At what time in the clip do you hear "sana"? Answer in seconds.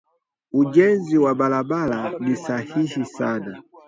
3.05-3.63